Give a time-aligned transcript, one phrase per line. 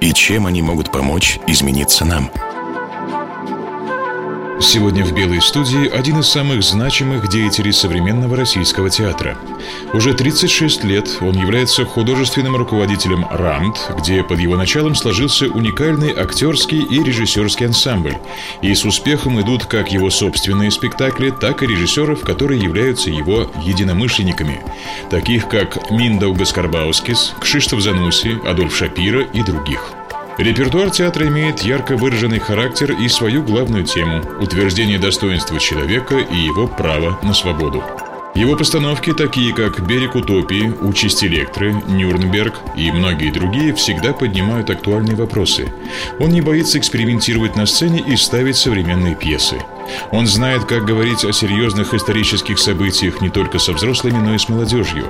[0.00, 2.30] и чем они могут помочь измениться нам.
[4.60, 9.38] Сегодня в «Белой студии» один из самых значимых деятелей современного российского театра.
[9.92, 16.82] Уже 36 лет он является художественным руководителем «РАМТ», где под его началом сложился уникальный актерский
[16.82, 18.16] и режиссерский ансамбль.
[18.60, 24.60] И с успехом идут как его собственные спектакли, так и режиссеров, которые являются его единомышленниками,
[25.08, 29.97] таких как Миндау Гаскарбаускис, Кшиштоф Зануси, Адольф Шапира и других.
[30.38, 36.68] Репертуар театра имеет ярко выраженный характер и свою главную тему– утверждение достоинства человека и его
[36.68, 37.82] права на свободу.
[38.34, 45.16] Его постановки, такие как «Берег утопии», «Участь Электры», «Нюрнберг» и многие другие, всегда поднимают актуальные
[45.16, 45.72] вопросы.
[46.20, 49.56] Он не боится экспериментировать на сцене и ставить современные пьесы.
[50.12, 54.48] Он знает, как говорить о серьезных исторических событиях не только со взрослыми, но и с
[54.48, 55.06] молодежью.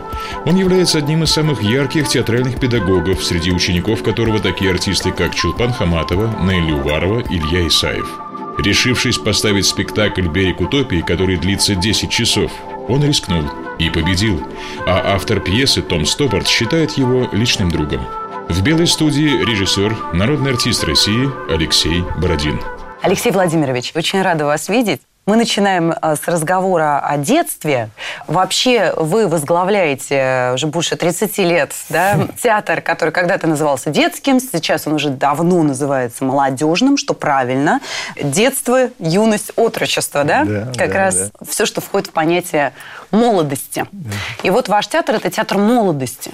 [0.46, 5.72] Он является одним из самых ярких театральных педагогов, среди учеников которого такие артисты, как Чулпан
[5.72, 8.08] Хаматова, Нелли Уварова, Илья Исаев.
[8.58, 12.50] Решившись поставить спектакль «Берег утопии», который длится 10 часов,
[12.88, 13.44] он рискнул
[13.78, 14.42] и победил,
[14.86, 18.06] а автор пьесы Том Стоппорт считает его личным другом.
[18.48, 22.60] В «Белой студии» режиссер, народный артист России Алексей Бородин.
[23.02, 25.02] Алексей Владимирович, очень рада вас видеть.
[25.28, 27.90] Мы начинаем э, с разговора о детстве.
[28.26, 34.94] Вообще вы возглавляете уже больше 30 лет да, театр, который когда-то назывался детским, сейчас он
[34.94, 37.80] уже давно называется молодежным, что правильно.
[38.16, 40.44] Детство, юность, отрочество, да?
[40.46, 41.46] да как да, раз да.
[41.46, 42.72] все, что входит в понятие
[43.10, 43.84] молодости.
[43.92, 44.10] Да.
[44.44, 46.32] И вот ваш театр– это театр молодости.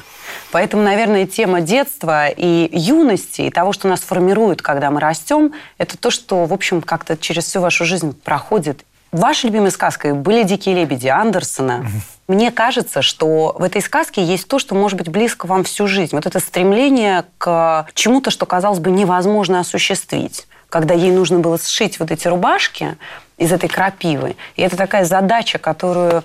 [0.54, 5.98] Поэтому, наверное, тема детства и юности, и того, что нас формирует, когда мы растем, это
[5.98, 8.84] то, что, в общем, как-то через всю вашу жизнь проходит.
[9.10, 11.84] Вашей любимой сказкой были «Дикие лебеди» Андерсона.
[12.28, 16.14] Мне кажется, что в этой сказке есть то, что может быть близко вам всю жизнь.
[16.14, 22.00] Вот это стремление к чему-то, что, казалось бы, невозможно осуществить когда ей нужно было сшить
[22.00, 22.96] вот эти рубашки
[23.38, 24.34] из этой крапивы.
[24.56, 26.24] И это такая задача, которую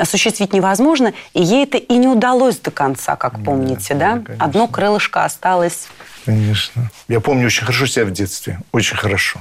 [0.00, 4.22] осуществить невозможно, и ей это и не удалось до конца, как помните, да?
[4.24, 4.34] да?
[4.38, 5.88] Одно крылышко осталось.
[6.24, 6.92] Конечно.
[7.08, 9.40] Я помню очень хорошо себя в детстве, очень хорошо.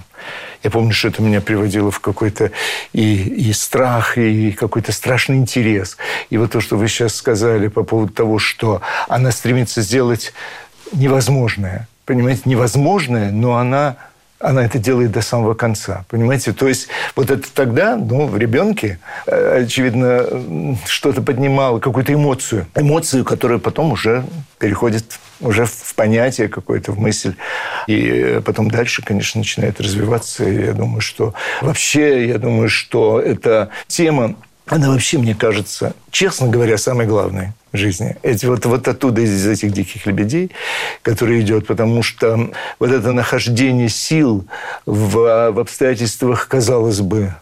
[0.63, 2.49] Я помню, что это меня приводило в какой-то
[2.93, 3.13] и,
[3.49, 5.97] и страх, и какой-то страшный интерес.
[6.31, 10.33] И вот то, что вы сейчас сказали по поводу того, что она стремится сделать
[10.93, 11.87] невозможное.
[12.05, 13.97] Понимаете, невозможное, но она
[14.39, 16.53] она это делает до самого конца, понимаете?
[16.53, 22.67] То есть вот это тогда, ну, в ребенке, э, очевидно, что-то поднимало, какую-то эмоцию.
[22.75, 24.25] Эмоцию, которая потом уже
[24.59, 27.35] переходит уже в понятие какое-то, в мысль.
[27.87, 30.43] И потом дальше, конечно, начинает развиваться.
[30.43, 34.35] И я думаю, что вообще, я думаю, что эта тема
[34.69, 38.15] она вообще, мне кажется, честно говоря, самое главное в жизни.
[38.23, 40.51] Эти вот, вот оттуда, из этих диких лебедей,
[41.01, 44.45] который идет, потому что вот это нахождение сил
[44.85, 47.33] в, в обстоятельствах, казалось бы,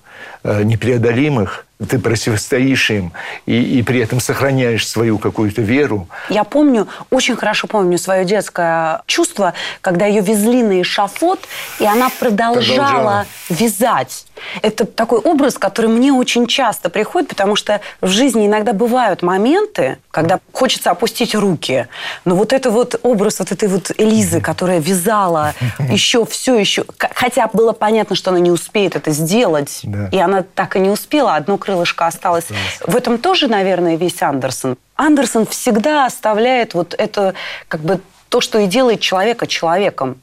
[0.44, 3.12] э, непреодолимых, ты противостоишь им
[3.46, 6.08] и, и при этом сохраняешь свою какую-то веру.
[6.30, 11.42] Я помню, очень хорошо помню свое детское чувство, когда ее везли на эшафот,
[11.80, 13.26] и она продолжала, продолжала.
[13.50, 14.26] вязать.
[14.62, 19.98] Это такой образ, который мне очень часто приходит, потому что в жизни иногда бывают моменты,
[20.12, 21.88] когда хочется опустить руки.
[22.24, 27.50] Но вот это вот образ вот этой вот Элизы, которая вязала еще все еще, хотя
[27.52, 30.08] было понятно, что она не успеет это сделать, да.
[30.12, 32.46] и она так и не успела, одно крылышко осталось.
[32.86, 34.78] В этом тоже, наверное, весь Андерсон.
[34.96, 37.34] Андерсон всегда оставляет вот это,
[37.68, 38.00] как бы,
[38.30, 40.18] то, что и делает человека человеком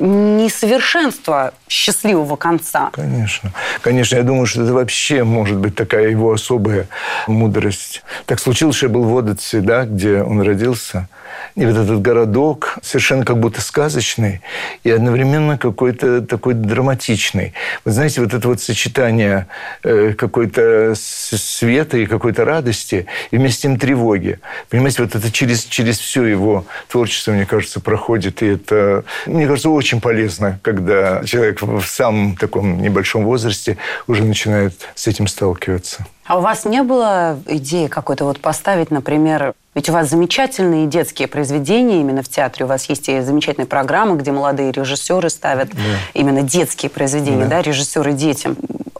[0.00, 2.90] несовершенство счастливого конца.
[2.92, 3.52] Конечно.
[3.80, 6.88] Конечно, я думаю, что это вообще может быть такая его особая
[7.26, 8.02] мудрость.
[8.26, 11.08] Так случилось, что я был в Одессе, да, где он родился.
[11.54, 14.42] И вот этот городок совершенно как будто сказочный
[14.84, 17.52] и одновременно какой-то такой драматичный.
[17.84, 19.46] Вы знаете, вот это вот сочетание
[19.82, 24.38] э, какой-то света и какой-то радости и вместе с тем тревоги.
[24.70, 28.42] Понимаете, вот это через, через все его творчество, мне кажется, проходит.
[28.42, 33.76] И это, мне кажется, очень полезно, когда человек в самом таком небольшом возрасте
[34.08, 36.04] уже начинает с этим сталкиваться.
[36.26, 41.28] А у вас не было идеи какой-то вот поставить, например, ведь у вас замечательные детские
[41.28, 42.64] произведения именно в театре.
[42.64, 45.80] У вас есть и замечательные программы, где молодые режиссеры ставят да.
[46.14, 47.50] именно детские произведения, да.
[47.50, 48.56] да, режиссеры детям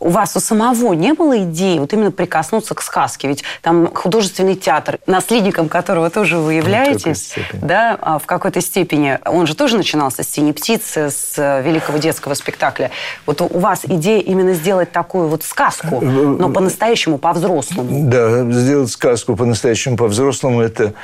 [0.09, 3.29] у вас у самого не было идеи вот именно прикоснуться к сказке?
[3.29, 9.19] Ведь там художественный театр, наследником которого тоже вы являетесь, да, а в какой-то степени.
[9.27, 12.91] Он же тоже начинался с «Тени птицы», с э, великого детского спектакля.
[13.27, 18.09] Вот у вас идея именно сделать такую вот сказку, но по-настоящему, по-взрослому.
[18.09, 20.95] Да, сделать сказку по-настоящему, по-взрослому– это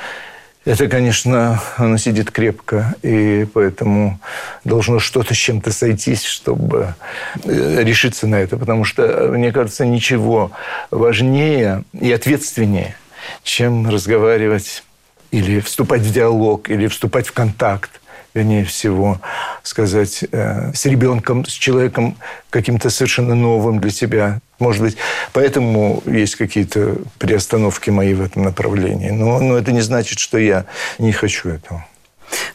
[0.65, 4.19] это, конечно, оно сидит крепко, и поэтому
[4.63, 6.95] должно что-то с чем-то сойтись, чтобы
[7.43, 8.57] э, решиться на это.
[8.57, 10.51] Потому что, мне кажется, ничего
[10.89, 12.95] важнее и ответственнее,
[13.43, 14.83] чем разговаривать
[15.29, 18.01] или вступать в диалог, или вступать в контакт
[18.35, 19.19] вернее всего,
[19.63, 22.17] сказать, э, с ребенком, с человеком
[22.49, 24.39] каким-то совершенно новым для себя.
[24.59, 24.97] Может быть,
[25.33, 29.09] поэтому есть какие-то приостановки мои в этом направлении.
[29.09, 30.65] Но, но это не значит, что я
[30.99, 31.85] не хочу этого.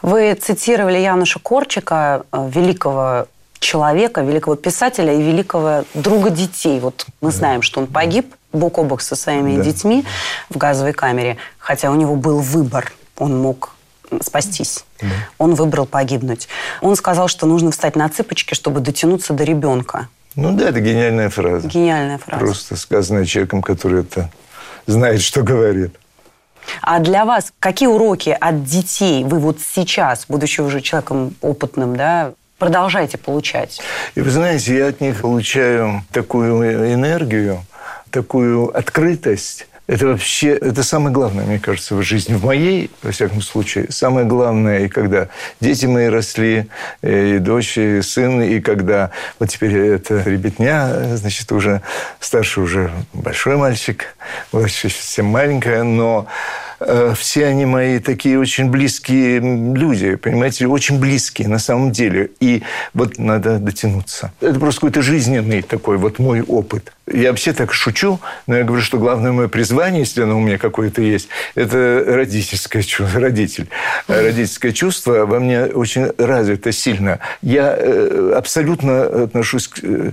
[0.03, 3.26] Вы цитировали Януша Корчика, э, великого
[3.59, 6.79] человека, великого писателя и великого друга детей.
[6.81, 9.62] Вот мы знаем, что он погиб бок о бок со своими да.
[9.62, 10.05] детьми
[10.50, 12.93] в газовой камере, хотя у него был выбор.
[13.19, 13.75] Он мог
[14.23, 14.85] спастись.
[15.01, 15.09] Да.
[15.39, 16.49] Он выбрал погибнуть.
[16.81, 20.09] Он сказал, что нужно встать на цыпочки, чтобы дотянуться до ребенка.
[20.37, 21.69] Ну да, это гениальная фраза.
[21.69, 22.41] Гениальная фраза.
[22.41, 24.31] Просто сказанная человеком, который это
[24.87, 25.97] знает, что говорит.
[26.83, 32.33] А для вас какие уроки от детей вы вот сейчас, будучи уже человеком опытным, да,
[32.59, 33.81] продолжаете получать?
[34.15, 37.65] И вы знаете, я от них получаю такую энергию,
[38.11, 42.35] такую открытость, это вообще, это самое главное, мне кажется, в жизни.
[42.35, 45.29] В моей, во всяком случае, самое главное, и когда
[45.61, 46.69] дети мои росли,
[47.03, 49.11] и дочь, и сын, и когда
[49.41, 51.83] вот теперь это ребятня, значит, уже
[52.21, 54.15] старший уже большой мальчик,
[54.53, 56.29] младший совсем маленькая, но
[56.81, 62.31] Э, все они мои такие очень близкие люди, понимаете, очень близкие на самом деле.
[62.41, 62.63] И
[62.95, 64.33] вот надо дотянуться.
[64.41, 66.93] Это просто какой-то жизненный такой вот мой опыт.
[67.12, 70.59] Я вообще так шучу, но я говорю, что главное мое призвание, если оно у меня
[70.59, 73.69] какое-то есть, это родительское чувство, родитель.
[74.07, 77.19] Родительское чувство во мне очень развито сильно.
[77.43, 80.12] Я э, абсолютно отношусь к, э,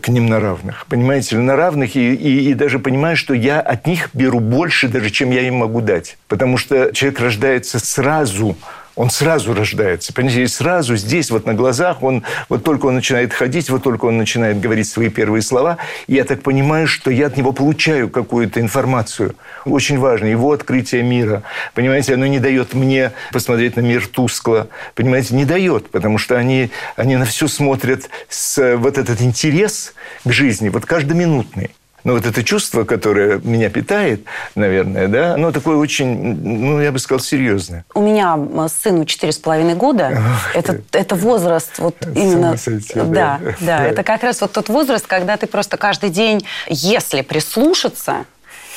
[0.00, 0.86] к ним на равных.
[0.88, 5.10] Понимаете, на равных и, и, и даже понимаю, что я от них беру больше, даже
[5.10, 6.18] чем я им могу дать.
[6.28, 8.56] Потому что человек рождается сразу
[8.96, 10.12] он сразу рождается.
[10.12, 14.06] Понимаете, и сразу здесь, вот на глазах, он, вот только он начинает ходить, вот только
[14.06, 15.76] он начинает говорить свои первые слова,
[16.06, 19.36] я так понимаю, что я от него получаю какую-то информацию.
[19.66, 20.26] Очень важно.
[20.26, 21.42] Его открытие мира.
[21.74, 24.68] Понимаете, оно не дает мне посмотреть на мир тускло.
[24.94, 29.92] Понимаете, не дает, потому что они, они на все смотрят с вот этот интерес
[30.24, 31.70] к жизни, вот каждоминутный.
[32.06, 37.00] Но вот это чувство, которое меня питает, наверное, да, оно такое очень, ну, я бы
[37.00, 37.84] сказал, серьезное.
[37.94, 38.38] У меня
[38.68, 40.16] сыну четыре с половиной года.
[40.54, 42.56] это, это возраст вот это именно...
[42.56, 43.86] Сойти, да, да, да, да.
[43.86, 48.24] Это как раз вот тот возраст, когда ты просто каждый день, если прислушаться,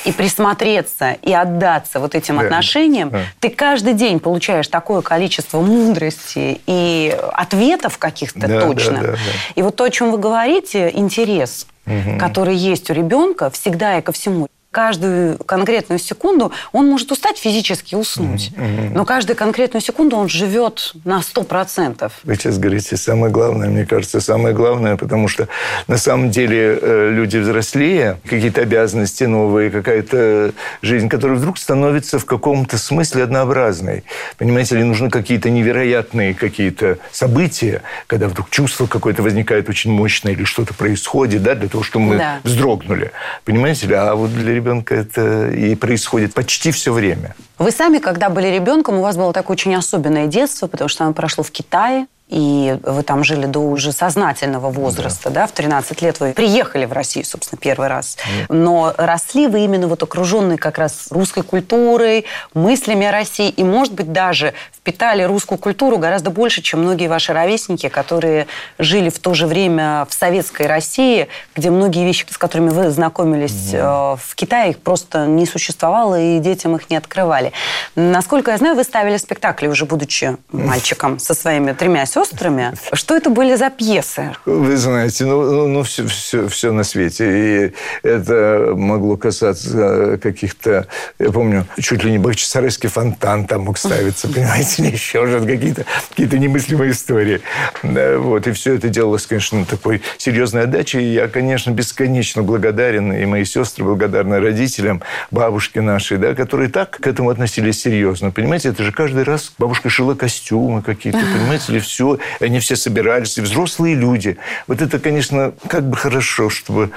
[0.06, 2.46] и присмотреться, и отдаться вот этим да.
[2.46, 3.24] отношениям, да.
[3.40, 8.94] ты каждый день получаешь такое количество мудрости и ответов каких-то да, точно.
[8.94, 9.18] Да, да, да.
[9.56, 12.18] И вот то, о чем вы говорите, интерес, угу.
[12.18, 17.96] который есть у ребенка всегда и ко всему каждую конкретную секунду он может устать физически
[17.96, 18.52] уснуть.
[18.56, 18.92] Mm-hmm.
[18.94, 22.12] Но каждую конкретную секунду он живет на 100%.
[22.24, 25.48] Вы сейчас говорите самое главное, мне кажется, самое главное, потому что
[25.88, 32.26] на самом деле э, люди взрослее, какие-то обязанности новые, какая-то жизнь, которая вдруг становится в
[32.26, 34.04] каком-то смысле однообразной.
[34.38, 40.44] Понимаете, ли нужны какие-то невероятные какие-то события, когда вдруг чувство какое-то возникает очень мощное или
[40.44, 42.40] что-то происходит, да, для того, чтобы мы да.
[42.44, 43.12] вздрогнули.
[43.46, 43.96] Понимаете ли?
[43.96, 47.36] А вот для ребенка это и происходит почти все время.
[47.58, 51.14] Вы сами, когда были ребенком, у вас было такое очень особенное детство, потому что оно
[51.14, 56.02] прошло в Китае, и вы там жили до уже сознательного возраста, да, да в 13
[56.04, 58.18] лет вы приехали в Россию, собственно, первый раз.
[58.38, 58.50] Нет.
[58.50, 63.94] Но росли вы именно вот окруженные как раз русской культурой, мыслями о России, и, может
[63.94, 64.54] быть, даже
[64.90, 68.48] впитали русскую культуру гораздо больше, чем многие ваши ровесники, которые
[68.80, 73.72] жили в то же время в советской России, где многие вещи, с которыми вы знакомились.
[73.74, 77.52] Э, в Китае, их просто не существовало, и детям их не открывали.
[77.96, 82.74] Насколько я знаю, вы ставили спектакли, уже будучи мальчиком, со своими тремя сестрами.
[82.94, 84.32] Что это были за пьесы?
[84.46, 87.26] Вы знаете, ну, ну, ну все, все, все на свете.
[87.30, 90.88] И это могло касаться каких-то...
[91.20, 94.79] Я помню, чуть ли не Бахчисарайский фонтан там мог ставиться, понимаете?
[94.88, 97.42] Еще что-то, какие-то какие немыслимые истории.
[97.84, 98.48] Вот.
[98.48, 101.04] И все это делалось, конечно, такой серьезной отдачей.
[101.04, 106.92] И я, конечно, бесконечно благодарен, и мои сестры благодарны родителям, бабушке нашей, да, которые так
[106.92, 108.32] к этому относились серьезно.
[108.32, 112.20] Понимаете, это же каждый раз бабушка шила костюмы какие-то, понимаете, или все.
[112.40, 114.38] Они все собирались, и взрослые люди.
[114.68, 116.92] Вот это, конечно, как бы хорошо, чтобы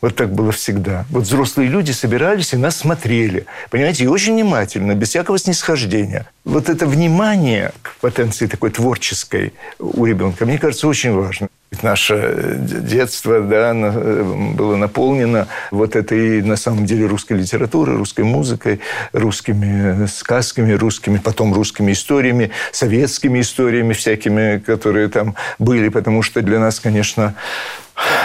[0.00, 1.04] вот так было всегда.
[1.10, 3.46] Вот взрослые люди собирались и нас смотрели.
[3.70, 6.26] Понимаете, и очень внимательно, без всякого снисхождения.
[6.44, 11.48] Вот это внимание к потенции такой творческой у ребенка, мне кажется, очень важно.
[11.70, 18.80] Ведь наше детство да, было наполнено вот этой, на самом деле, русской литературой, русской музыкой,
[19.12, 26.58] русскими сказками, русскими, потом русскими историями, советскими историями всякими, которые там были, потому что для
[26.58, 27.36] нас, конечно,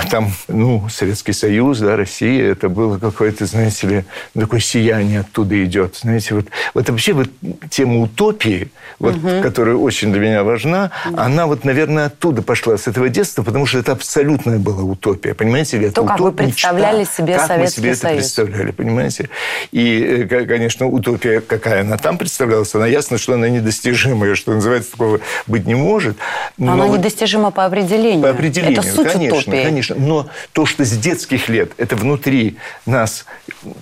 [0.10, 5.98] там, ну, Советский Союз, да, Россия, это было какое-то, знаете ли, такое сияние оттуда идет.
[6.02, 7.30] Знаете, вот, вот вообще вот
[7.70, 9.42] тема утопии, вот, угу.
[9.42, 11.18] которая очень для меня важна, угу.
[11.18, 15.78] она вот, наверное, оттуда пошла, с этого детства, потому что это абсолютная была утопия, понимаете?
[15.78, 15.90] ли?
[15.90, 16.26] То, это как утоп...
[16.26, 18.04] вы представляли мечта, себе как Советский мы себе Союз.
[18.04, 19.30] это представляли, понимаете?
[19.72, 24.92] И, э, конечно, утопия, какая она там представлялась, она ясно, что она недостижимая, что называется,
[24.92, 26.18] такого быть не может.
[26.58, 28.22] Но она недостижима по определению.
[28.22, 29.38] По определению, это суть конечно.
[29.38, 29.96] утопии конечно.
[29.98, 33.26] Но то, что с детских лет это внутри нас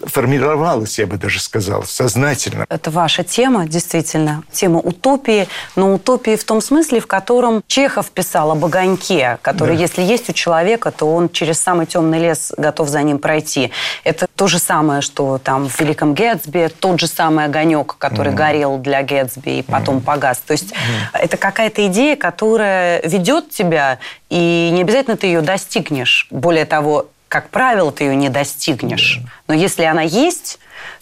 [0.05, 2.65] формировалось, я бы даже сказал, сознательно.
[2.69, 8.51] Это ваша тема, действительно, тема утопии, но утопии в том смысле, в котором Чехов писал
[8.51, 9.81] об огоньке, который, да.
[9.81, 13.71] если есть у человека, то он через самый темный лес готов за ним пройти.
[14.03, 18.35] Это то же самое, что там в «Великом Гэтсби», тот же самый огонек, который mm.
[18.35, 20.01] горел для Гэтсби и потом mm.
[20.01, 20.37] погас.
[20.39, 21.19] То есть mm.
[21.19, 23.99] это какая-то идея, которая ведет тебя,
[24.33, 26.25] и не обязательно ты ее достигнешь.
[26.31, 29.19] Более того, как правило, ты ее не достигнешь.
[29.47, 30.57] Но если она есть,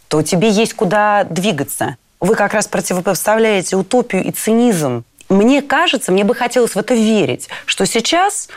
[0.09, 1.95] то тебе есть куда двигаться.
[2.19, 5.05] Вы как раз противопоставляете утопию и цинизм.
[5.29, 8.49] Мне кажется, мне бы хотелось в это верить, что сейчас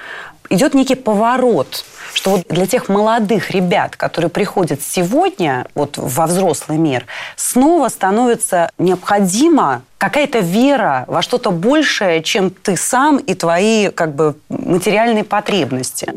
[0.50, 1.84] идет некий поворот,
[2.14, 8.70] что вот для тех молодых ребят, которые приходят сегодня вот во взрослый мир, снова становится
[8.78, 16.12] необходима какая-то вера во что-то большее, чем ты сам и твои как бы материальные потребности.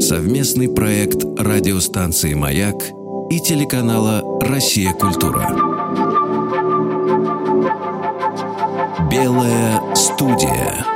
[0.00, 2.74] Совместный проект радиостанции «Маяк»
[3.30, 4.92] и телеканала «Россия.
[4.92, 5.48] Культура».
[9.10, 10.93] Белая студия.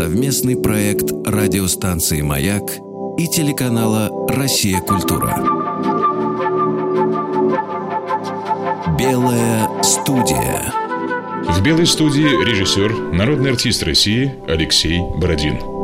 [0.00, 2.62] Совместный проект радиостанции «Маяк»
[3.18, 4.80] и телеканала «Россия.
[4.80, 5.36] Культура».
[8.98, 10.72] Белая студия.
[11.50, 15.79] В белой студии режиссер, народный артист России Алексей Бородин.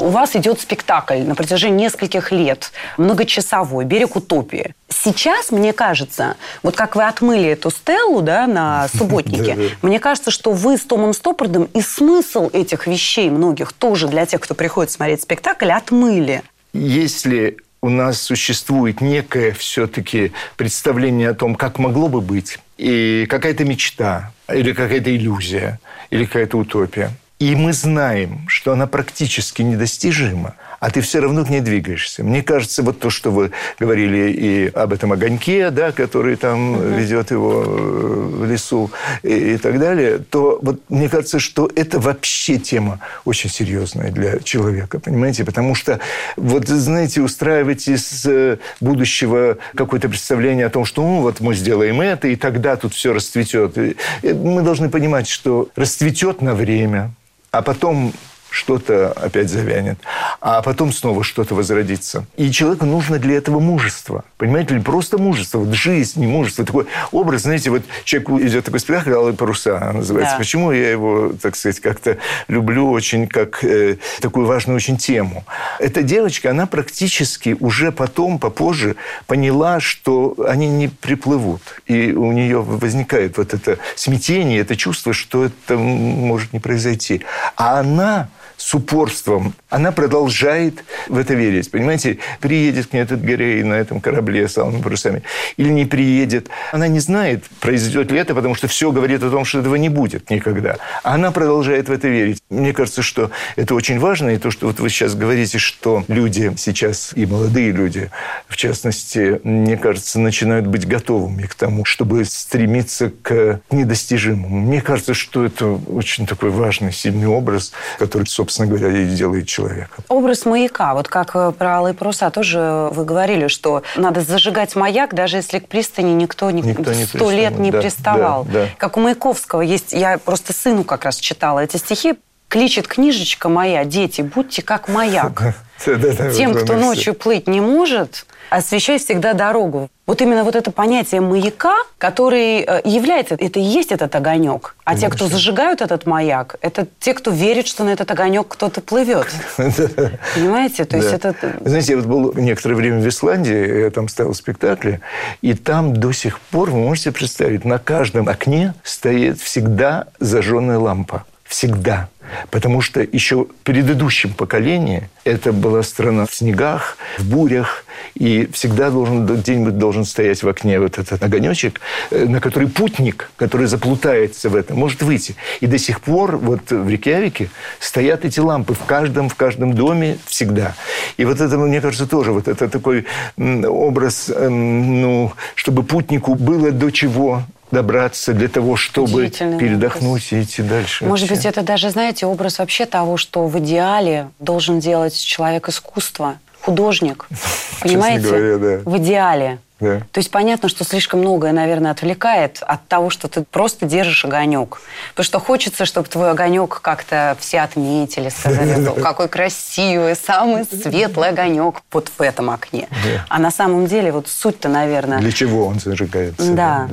[0.00, 4.74] У вас идет спектакль на протяжении нескольких лет, многочасовой, «Берег утопии».
[4.88, 10.52] Сейчас, мне кажется, вот как вы отмыли эту стелу да, на субботнике, мне кажется, что
[10.52, 15.22] вы с Томом Стоппардом и смысл этих вещей многих тоже для тех, кто приходит смотреть
[15.22, 16.42] спектакль, отмыли.
[16.72, 23.64] Если у нас существует некое все-таки представление о том, как могло бы быть, и какая-то
[23.64, 27.10] мечта, или какая-то иллюзия, или какая-то утопия.
[27.38, 32.22] И мы знаем, что она практически недостижима а ты все равно к ней двигаешься.
[32.22, 36.82] Мне кажется, вот то, что вы говорили и об этом огоньке, да, который там угу.
[36.82, 38.90] ведет его э, в лесу
[39.22, 44.38] и, и так далее, то вот мне кажется, что это вообще тема очень серьезная для
[44.40, 45.44] человека, понимаете?
[45.44, 46.00] Потому что,
[46.36, 52.00] вот, знаете, устраивать из э, будущего какое-то представление о том, что, ну, вот мы сделаем
[52.00, 53.76] это, и тогда тут все расцветет.
[54.22, 57.12] Мы должны понимать, что расцветет на время,
[57.50, 58.12] а потом
[58.50, 59.98] что-то опять завянет,
[60.40, 62.24] а потом снова что-то возродится.
[62.36, 64.24] И человеку нужно для этого мужество.
[64.36, 64.80] Понимаете ли?
[64.80, 65.58] Просто мужество.
[65.58, 66.64] Вот жизнь, не мужество.
[66.64, 70.34] Такой образ, знаете, вот человек идет такой спектакль «Алые паруса» называется.
[70.34, 70.38] Да.
[70.38, 75.44] Почему я его, так сказать, как-то люблю очень как э, такую важную очень тему.
[75.78, 81.62] Эта девочка, она практически уже потом, попозже, поняла, что они не приплывут.
[81.86, 87.22] И у нее возникает вот это смятение, это чувство, что это может не произойти.
[87.56, 91.70] А она с упорством, она продолжает в это верить.
[91.70, 95.22] Понимаете, приедет к ней этот Герей на этом корабле с алыми парусами
[95.56, 96.48] или не приедет.
[96.72, 99.88] Она не знает, произойдет ли это, потому что все говорит о том, что этого не
[99.88, 100.76] будет никогда.
[101.04, 102.42] А она продолжает в это верить.
[102.50, 104.30] Мне кажется, что это очень важно.
[104.30, 108.10] И то, что вот вы сейчас говорите, что люди сейчас, и молодые люди,
[108.48, 114.60] в частности, мне кажется, начинают быть готовыми к тому, чтобы стремиться к недостижимому.
[114.62, 119.46] Мне кажется, что это очень такой важный, сильный образ, который, собственно, собственно говоря, и делает
[119.46, 120.02] человека.
[120.08, 120.94] Образ маяка.
[120.94, 125.58] Вот как э, про Алые паруса тоже вы говорили, что надо зажигать маяк, даже если
[125.58, 128.44] к пристани никто, никто сто лет не да, приставал.
[128.44, 128.68] Да, да.
[128.78, 132.14] Как у Маяковского есть, я просто сыну как раз читала эти стихи,
[132.48, 135.54] кличет книжечка моя, дети, будьте как маяк.
[136.36, 139.88] Тем, кто ночью плыть не может, освещай всегда дорогу.
[140.06, 144.74] Вот именно вот это понятие маяка, который э, является, это и есть этот огонек.
[144.84, 145.10] А Конечно.
[145.10, 149.26] те, кто зажигают этот маяк, это те, кто верит, что на этот огонек кто-то плывет.
[149.56, 150.86] Понимаете?
[150.86, 151.34] То есть это...
[151.62, 155.02] Знаете, я вот был некоторое время в Исландии, я там ставил спектакли,
[155.42, 161.26] и там до сих пор, вы можете представить, на каждом окне стоит всегда зажженная лампа.
[161.48, 162.08] Всегда.
[162.50, 168.90] Потому что еще в предыдущем поколении это была страна в снегах, в бурях, и всегда
[168.90, 174.50] должен, где-нибудь должен стоять в окне вот этот огонечек, э, на который путник, который заплутается
[174.50, 175.36] в этом, может выйти.
[175.60, 177.48] И до сих пор вот в Рейкьявике
[177.80, 180.74] стоят эти лампы в каждом, в каждом доме всегда.
[181.16, 183.06] И вот это, мне кажется, тоже вот это такой
[183.38, 190.62] образ, эм, ну, чтобы путнику было до чего добраться для того, чтобы передохнуть и идти
[190.62, 191.04] дальше.
[191.04, 191.36] Может вообще.
[191.36, 197.28] быть, это даже, знаете, образ вообще того, что в идеале должен делать человек искусства, художник.
[197.80, 198.26] Понимаете?
[198.26, 198.90] Говоря, да.
[198.90, 199.58] В идеале.
[199.80, 200.00] Да.
[200.12, 204.80] То есть понятно, что слишком многое, наверное, отвлекает от того, что ты просто держишь огонек.
[205.10, 211.82] Потому что хочется, чтобы твой огонек как-то все отметили, сказали, какой красивый, самый светлый огонек
[211.92, 212.88] вот в этом окне.
[213.28, 215.18] А на самом деле вот суть-то, наверное...
[215.20, 216.52] Для чего он зажигается?
[216.52, 216.88] Да.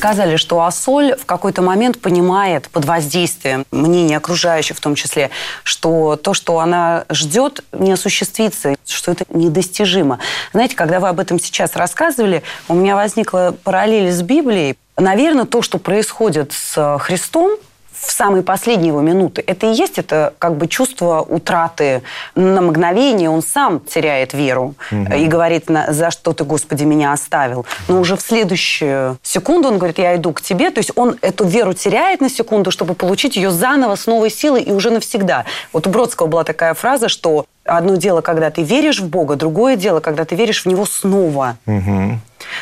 [0.00, 5.28] Сказали, что Ассоль в какой-то момент понимает под воздействием мнения окружающих в том числе,
[5.62, 10.18] что то, что она ждет, не осуществится, что это недостижимо.
[10.54, 14.78] Знаете, когда вы об этом сейчас рассказывали, у меня возникла параллель с Библией.
[14.96, 17.58] Наверное, то, что происходит с Христом,
[18.00, 19.42] в самые последние его минуты.
[19.46, 22.02] Это и есть это как бы чувство утраты.
[22.34, 25.14] На мгновение он сам теряет веру угу.
[25.14, 27.66] и говорит, за что ты, Господи, меня оставил.
[27.88, 30.70] Но уже в следующую секунду он говорит, я иду к тебе.
[30.70, 34.62] То есть он эту веру теряет на секунду, чтобы получить ее заново с новой силой
[34.62, 35.44] и уже навсегда.
[35.72, 39.76] Вот у Бродского была такая фраза, что одно дело, когда ты веришь в Бога, другое
[39.76, 41.56] дело, когда ты веришь в Него снова.
[41.66, 42.18] Угу.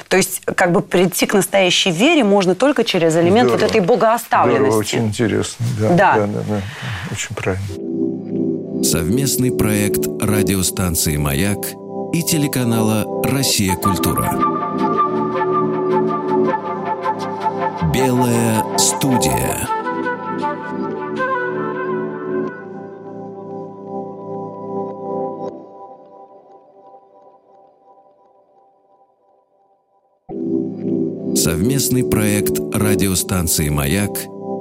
[0.09, 3.63] То есть как бы прийти к настоящей вере можно только через элемент Здорово.
[3.63, 4.67] вот этой богооставленности.
[4.67, 5.67] Здорово, очень интересно.
[5.81, 6.15] Да, да.
[6.17, 6.61] Да, да, да.
[7.13, 8.85] Очень правильно.
[8.85, 11.59] Совместный проект радиостанции «Маяк»
[12.13, 13.75] и телеканала «Россия.
[13.75, 14.31] Культура».
[17.93, 19.78] Белая студия.
[31.39, 34.11] Совместный проект радиостанции «Маяк»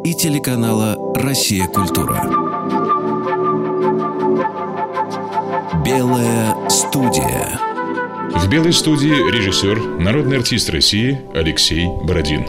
[0.05, 1.65] и телеканала «Россия.
[1.65, 2.21] Культура».
[5.83, 7.59] Белая студия.
[8.35, 12.45] В белой студии режиссер, народный артист России Алексей Бородин.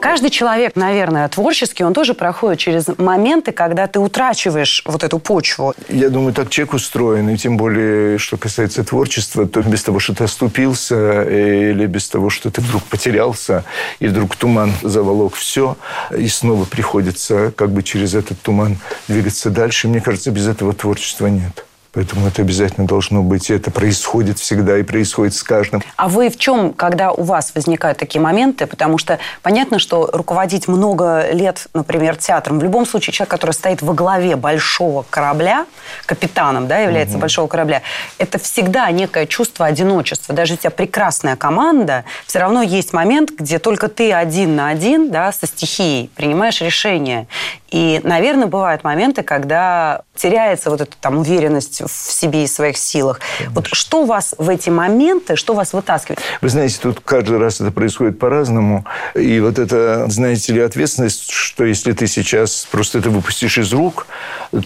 [0.00, 5.74] Каждый человек, наверное, творческий, он тоже проходит через моменты, когда ты утрачиваешь вот эту почву.
[5.88, 10.14] Я думаю, так человек устроен, и тем более, что касается творчества, то без того, что
[10.14, 13.64] ты оступился, или без того, что ты вдруг потерялся,
[13.98, 15.76] и вдруг туман заволок все,
[16.16, 19.88] и снова приходится как бы через этот туман двигаться дальше.
[19.88, 21.64] Мне кажется, без этого творчества нет.
[21.92, 23.50] Поэтому это обязательно должно быть.
[23.50, 25.82] И это происходит всегда и происходит с каждым.
[25.96, 28.66] А вы в чем, когда у вас возникают такие моменты?
[28.66, 33.82] Потому что понятно, что руководить много лет, например, театром, в любом случае человек, который стоит
[33.82, 35.66] во главе большого корабля,
[36.06, 37.22] капитаном, да, является угу.
[37.22, 37.82] большого корабля,
[38.18, 40.34] это всегда некое чувство одиночества.
[40.34, 45.10] Даже у тебя прекрасная команда, все равно есть момент, где только ты один на один,
[45.10, 47.26] да, со стихией принимаешь решение.
[47.70, 53.20] И, наверное, бывают моменты, когда теряется вот эта там уверенность в себе и своих силах.
[53.38, 53.54] Конечно.
[53.54, 56.20] Вот что у вас в эти моменты, что вас вытаскивает?
[56.40, 58.84] Вы знаете, тут каждый раз это происходит по-разному.
[59.14, 64.06] И вот это, знаете ли, ответственность, что если ты сейчас просто это выпустишь из рук,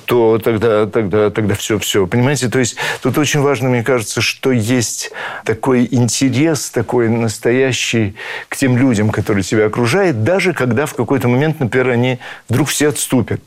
[0.05, 2.07] то тогда, тогда, тогда все, все.
[2.07, 2.49] Понимаете?
[2.49, 5.13] То есть тут очень важно, мне кажется, что есть
[5.45, 8.17] такой интерес, такой настоящий
[8.49, 12.89] к тем людям, которые тебя окружают, даже когда в какой-то момент, например, они вдруг все
[12.89, 13.41] отступят.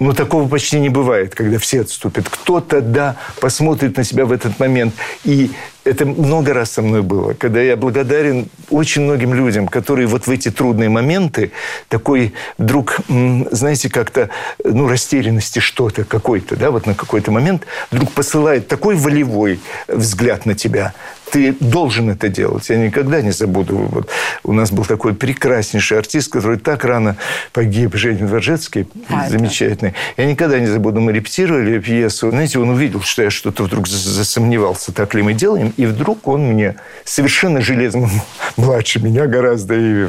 [0.00, 2.28] Но такого почти не бывает, когда все отступят.
[2.28, 5.52] Кто-то, да, посмотрит на себя в этот момент и
[5.84, 10.30] это много раз со мной было, когда я благодарен очень многим людям, которые вот в
[10.30, 11.52] эти трудные моменты
[11.88, 14.30] такой вдруг, знаете, как-то,
[14.64, 20.54] ну, растерянности что-то какой-то, да, вот на какой-то момент вдруг посылает такой волевой взгляд на
[20.54, 20.94] тебя.
[21.30, 22.68] Ты должен это делать.
[22.68, 23.76] Я никогда не забуду.
[23.90, 24.08] Вот
[24.44, 27.16] у нас был такой прекраснейший артист, который так рано
[27.52, 29.90] погиб, Женя Дворжецкий, а, замечательный.
[29.90, 30.22] Это...
[30.22, 31.00] Я никогда не забуду.
[31.00, 32.30] Мы репетировали пьесу.
[32.30, 35.73] Знаете, он увидел, что я что-то вдруг засомневался, так ли мы делаем.
[35.76, 38.08] И вдруг он мне совершенно железно
[38.56, 40.08] младше меня гораздо, и,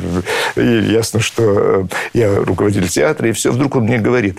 [0.56, 3.52] и ясно, что э, я руководитель театра, и все.
[3.52, 4.38] Вдруг он мне говорит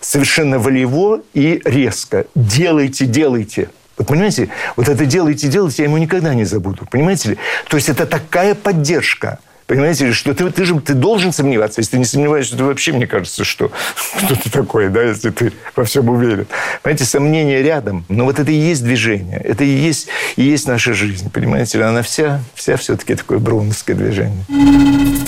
[0.00, 3.68] совершенно волево и резко «делайте, делайте».
[3.98, 6.86] Вот понимаете, вот это «делайте, делайте» я ему никогда не забуду.
[6.90, 7.38] Понимаете ли?
[7.68, 11.80] То есть это такая поддержка– Понимаете, что ты, ты же ты должен сомневаться.
[11.80, 13.70] Если ты не сомневаешься, то вообще, мне кажется, что
[14.18, 16.46] кто ты такой, да, если ты во всем уверен.
[16.82, 19.38] Понимаете, сомнение рядом, но вот это и есть движение.
[19.38, 21.82] Это и есть, и есть наша жизнь, понимаете?
[21.82, 24.44] Она вся, вся все-таки такое броуновское движение.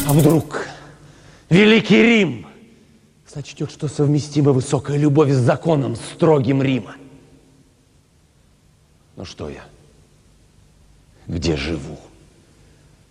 [0.06, 0.66] А вдруг
[1.50, 2.46] Великий Рим
[3.32, 6.96] сочтет, что совместима высокая любовь с законом строгим Рима?
[9.16, 9.64] Ну что я?
[11.26, 11.98] Где живу?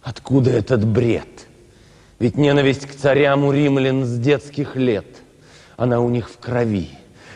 [0.04, 1.48] Откуда этот бред?
[2.20, 5.08] Ведь ненависть к царям у римлян с детских лет.
[5.78, 6.90] Она у них в крови.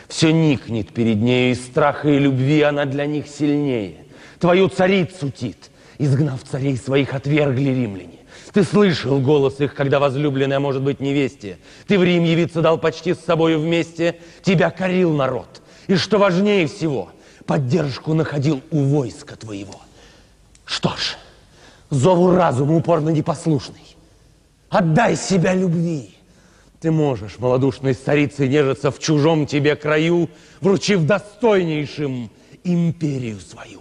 [0.06, 4.04] Все никнет перед ней, из страха и любви она для них сильнее.
[4.38, 8.18] Твою царицу, Тит, изгнав царей своих, отвергли римляне.
[8.52, 11.58] Ты слышал голос их, когда возлюбленная может быть невесте.
[11.86, 14.18] Ты в Рим явиться дал почти с собою вместе.
[14.42, 15.62] Тебя корил народ.
[15.86, 17.10] И что важнее всего,
[17.46, 19.80] поддержку находил у войска твоего.
[20.64, 21.16] Что ж,
[21.90, 23.96] зову разума упорно непослушный.
[24.70, 26.14] Отдай себя любви.
[26.80, 30.28] Ты можешь, малодушной старицей, нежиться в чужом тебе краю,
[30.60, 32.30] вручив достойнейшим
[32.62, 33.80] империю свою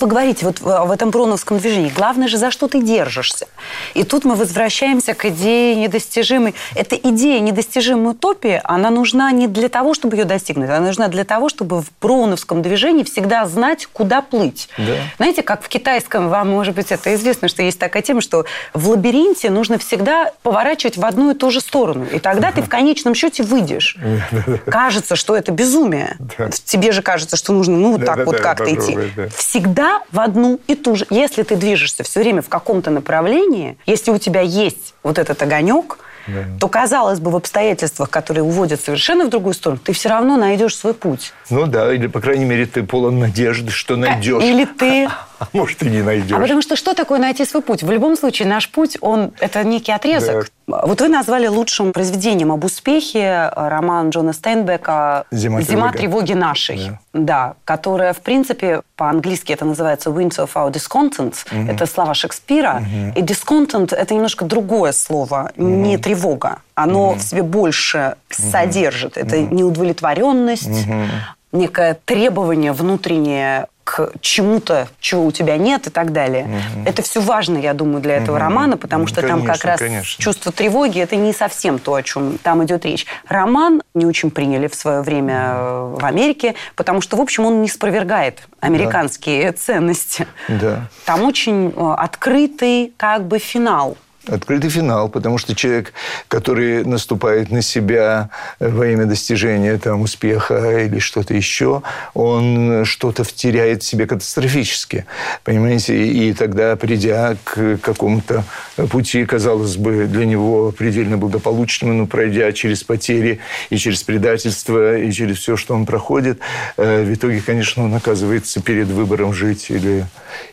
[0.00, 3.46] вы говорите вот в этом броновском движении, главное же, за что ты держишься.
[3.94, 6.54] И тут мы возвращаемся к идее недостижимой.
[6.74, 11.24] Эта идея недостижимой утопии, она нужна не для того, чтобы ее достигнуть, она нужна для
[11.24, 14.68] того, чтобы в броуновском движении всегда знать, куда плыть.
[14.78, 14.94] Да.
[15.16, 18.90] Знаете, как в китайском, вам, может быть, это известно, что есть такая тема, что в
[18.90, 22.06] лабиринте нужно всегда поворачивать в одну и ту же сторону.
[22.10, 23.96] И тогда ты в конечном счете выйдешь.
[24.66, 26.16] Кажется, что это безумие.
[26.64, 28.96] Тебе же кажется, что нужно, ну, так вот как-то идти.
[29.36, 31.06] Всегда в одну и ту же.
[31.10, 35.98] Если ты движешься все время в каком-то направлении, если у тебя есть вот этот огонек,
[36.26, 36.44] да.
[36.58, 40.76] то, казалось бы, в обстоятельствах, которые уводят совершенно в другую сторону, ты все равно найдешь
[40.76, 41.32] свой путь.
[41.48, 44.42] Ну да, или, по крайней мере, ты полон надежды, что найдешь.
[44.42, 45.08] Или ты...
[45.40, 46.36] А может, и не найдешь.
[46.36, 47.82] А потому что что такое найти свой путь?
[47.82, 50.50] В любом случае, наш путь, он это некий отрезок.
[50.68, 50.82] Да.
[50.84, 56.90] Вот вы назвали лучшим произведением об успехе роман Джона Стейнбека «Зима, Зима тревоги нашей».
[57.12, 57.20] Да.
[57.24, 61.34] да, которая, в принципе, по-английски это называется «Winter of our discontent».
[61.50, 61.72] Угу.
[61.72, 62.82] Это слова Шекспира.
[62.82, 63.18] Угу.
[63.18, 65.66] И discontent– это немножко другое слово, угу.
[65.66, 66.58] не тревога.
[66.74, 67.18] Оно угу.
[67.18, 68.50] в себе больше угу.
[68.50, 69.16] содержит.
[69.16, 69.54] Это угу.
[69.54, 71.04] неудовлетворенность, угу.
[71.52, 76.44] Некое требование внутреннее к чему-то, чего у тебя нет и так далее.
[76.44, 76.88] Угу.
[76.88, 78.44] Это все важно, я думаю, для этого угу.
[78.44, 80.22] романа, потому что конечно, там как раз конечно.
[80.22, 83.04] чувство тревоги, это не совсем то, о чем там идет речь.
[83.26, 87.68] Роман не очень приняли в свое время в Америке, потому что, в общем, он не
[87.68, 89.58] спровергает американские да.
[89.58, 90.26] ценности.
[90.46, 90.88] Да.
[91.04, 93.96] Там очень э, открытый как бы финал.
[94.26, 95.94] Открытый финал, потому что человек,
[96.28, 98.28] который наступает на себя
[98.58, 105.06] во имя достижения там, успеха или что-то еще, он что-то втеряет в себе катастрофически.
[105.42, 106.06] Понимаете?
[106.06, 108.44] И тогда, придя к какому-то
[108.90, 115.10] пути, казалось бы, для него предельно благополучному, но пройдя через потери и через предательство, и
[115.12, 116.40] через все, что он проходит,
[116.76, 120.06] э, в итоге, конечно, он оказывается перед выбором жить или,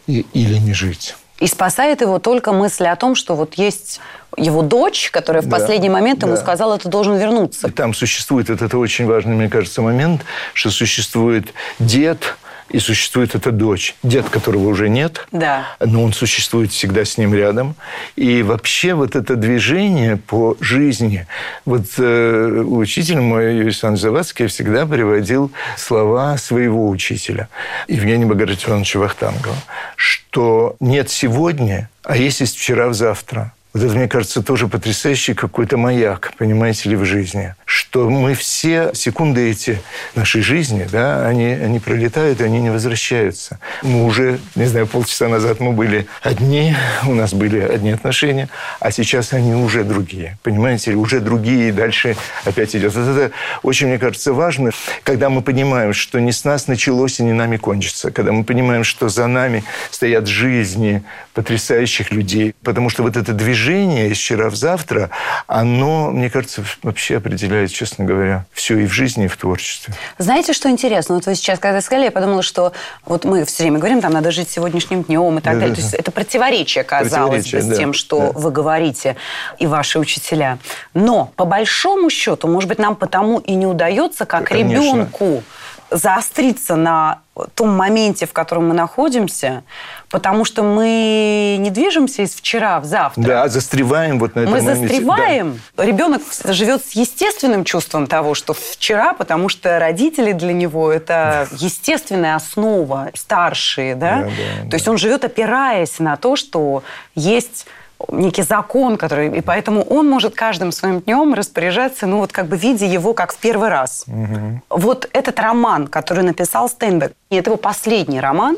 [0.07, 1.15] или не жить.
[1.39, 3.99] И спасает его только мысль о том, что вот есть
[4.37, 6.41] его дочь, которая в да, последний момент ему да.
[6.41, 7.67] сказала, ты должен вернуться.
[7.67, 10.21] И там существует, вот это очень важный, мне кажется, момент,
[10.53, 12.37] что существует дед,
[12.69, 15.67] и существует эта дочь, дед которого уже нет, да.
[15.79, 17.75] но он существует всегда с ним рядом.
[18.15, 21.27] И вообще вот это движение по жизни,
[21.65, 27.49] вот э, учитель мой, Юрий Александрович Завадский, всегда приводил слова своего учителя,
[27.87, 29.55] Евгения Багратионовича Вахтангова,
[29.95, 33.53] что нет сегодня, а есть есть вчера в завтра.
[33.77, 37.53] Вот это, мне кажется, тоже потрясающий какой-то маяк, понимаете ли, в жизни.
[37.65, 39.79] Что мы все, секунды эти
[40.15, 43.59] нашей жизни, да, они, они пролетают, и они не возвращаются.
[43.83, 48.89] Мы уже, не знаю, полчаса назад мы были одни, у нас были одни отношения, а
[48.89, 52.95] сейчас они уже другие, понимаете ли, уже другие, и дальше опять идет.
[52.95, 54.71] Вот это очень, мне кажется, важно,
[55.03, 58.83] когда мы понимаем, что не с нас началось и не нами кончится, когда мы понимаем,
[58.83, 61.03] что за нами стоят жизни
[61.35, 65.09] потрясающих людей, потому что вот это движение движение из вчера в завтра,
[65.45, 69.93] оно, мне кажется, вообще определяет, честно говоря, все и в жизни, и в творчестве.
[70.17, 71.15] Знаете, что интересно?
[71.15, 72.71] Вот вы сейчас, когда сказали, я подумала, что
[73.05, 75.75] вот мы все время говорим, там надо жить сегодняшним днем и так да, далее.
[75.75, 78.39] Да, То есть это противоречие, казалось противоречие, бы, с тем, что да.
[78.39, 79.17] вы говорите
[79.59, 80.59] и ваши учителя.
[80.93, 84.71] Но, по большому счету, может быть, нам потому и не удается, как Конечно.
[84.71, 85.43] ребенку
[85.91, 87.19] заостриться на
[87.55, 89.63] том моменте, в котором мы находимся,
[90.09, 93.21] потому что мы не движемся из вчера в завтра.
[93.21, 94.87] Да, застреваем вот на этом Мы моменте.
[94.87, 95.61] застреваем.
[95.75, 95.85] Да.
[95.85, 102.35] Ребенок живет с естественным чувством того, что вчера, потому что родители для него это естественная
[102.35, 104.21] основа, старшие, да?
[104.21, 104.77] да, да То да.
[104.77, 106.83] есть он живет опираясь на то, что
[107.15, 107.65] есть
[108.09, 109.37] некий закон, который...
[109.37, 113.33] И поэтому он может каждым своим днем распоряжаться, ну, вот как бы видя его как
[113.33, 114.05] в первый раз.
[114.07, 114.79] Угу.
[114.81, 118.57] Вот этот роман, который написал Стейнбек, это его последний роман,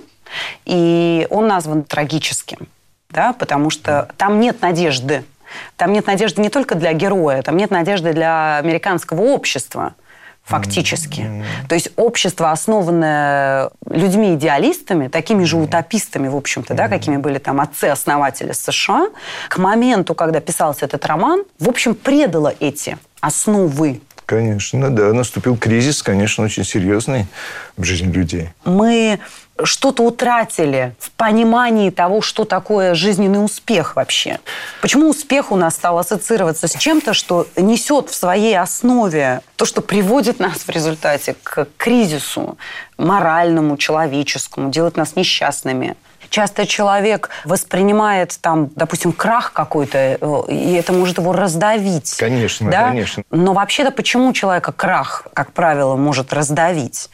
[0.65, 2.67] и он назван трагическим,
[3.09, 5.23] да, потому что там нет надежды.
[5.77, 9.95] Там нет надежды не только для героя, там нет надежды для американского общества
[10.49, 11.21] фактически.
[11.21, 11.67] Mm-hmm.
[11.67, 16.77] То есть общество, основанное людьми-идеалистами, такими же утопистами, в общем-то, mm-hmm.
[16.77, 19.09] да, какими были там отцы-основатели США,
[19.47, 25.11] к моменту, когда писался этот роман, в общем, предало эти основы Конечно, да.
[25.11, 27.25] Наступил кризис, конечно, очень серьезный
[27.77, 28.49] в жизни людей.
[28.63, 29.17] Мы
[29.63, 34.39] что-то утратили в понимании того, что такое жизненный успех вообще.
[34.81, 39.81] Почему успех у нас стал ассоциироваться с чем-то, что несет в своей основе то, что
[39.81, 42.57] приводит нас в результате к кризису
[42.97, 45.95] моральному, человеческому, делает нас несчастными?
[46.29, 52.15] Часто человек воспринимает там, допустим, крах какой-то, э, и это может его раздавить.
[52.17, 52.89] Конечно, да?
[52.89, 53.23] конечно.
[53.31, 57.09] Но вообще-то почему человека крах, как правило, может раздавить?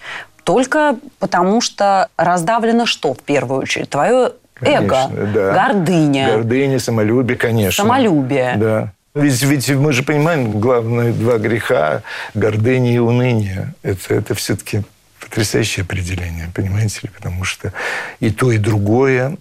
[0.45, 3.89] Только потому, что раздавлено что в первую очередь?
[3.89, 5.53] Твое эго, да.
[5.53, 6.29] гордыня.
[6.29, 7.84] Гордыня, самолюбие, конечно.
[7.84, 8.53] Самолюбие.
[8.55, 8.91] Да.
[9.15, 12.03] Ведь, ведь мы же понимаем, главные два греха–
[12.36, 13.73] гордыня и уныние.
[13.81, 14.84] Это, это все-таки
[15.26, 17.10] потрясающее определение, понимаете ли?
[17.10, 17.74] Потому что
[18.20, 19.38] и то, и другое,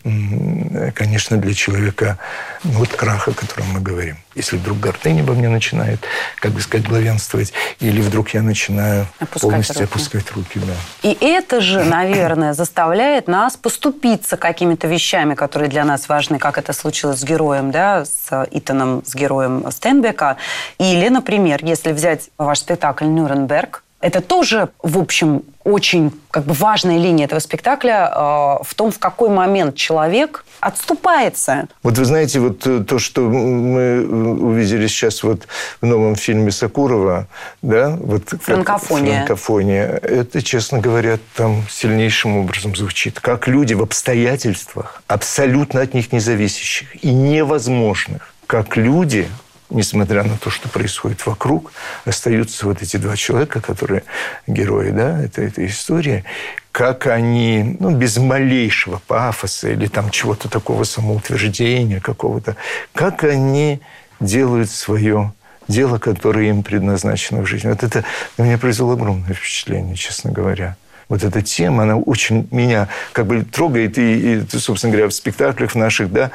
[0.94, 2.18] конечно, для человека,
[2.64, 4.16] ну, вот крах, о котором мы говорим.
[4.34, 6.00] Если вдруг гордыня во мне начинает,
[6.40, 9.84] как бы сказать, главенствовать, или вдруг я начинаю опускать полностью руки.
[9.84, 10.58] опускать руки.
[10.58, 11.08] Да.
[11.08, 16.72] И это же, наверное, заставляет нас поступиться какими-то вещами, которые для нас важны, как это
[16.72, 20.36] случилось с героем, да, с Итаном, с героем Стенбека.
[20.78, 26.98] Или, например, если взять ваш спектакль «Нюрнберг», это тоже, в общем, очень как бы важная
[26.98, 28.18] линия этого спектакля э,
[28.62, 31.68] в том, в какой момент человек отступается.
[31.82, 35.48] Вот вы знаете, вот э, то, что мы увидели сейчас вот
[35.80, 37.28] в новом фильме Сакурова,
[37.62, 39.24] да, вот франкофония.
[39.24, 43.20] франкофония, это, честно говоря, там сильнейшим образом звучит.
[43.20, 49.28] Как люди в обстоятельствах, абсолютно от них независящих и невозможных, как люди
[49.74, 51.72] несмотря на то, что происходит вокруг,
[52.04, 54.04] остаются вот эти два человека, которые
[54.46, 56.24] герои да, этой, этой истории,
[56.72, 62.56] как они, ну, без малейшего пафоса или там чего-то такого самоутверждения какого-то,
[62.94, 63.80] как они
[64.20, 65.32] делают свое
[65.68, 67.68] дело, которое им предназначено в жизни.
[67.68, 68.04] Вот это
[68.38, 70.76] на меня произвело огромное впечатление, честно говоря
[71.08, 73.98] вот эта тема, она очень меня как бы трогает.
[73.98, 76.30] И, и собственно говоря, в спектаклях наших, да,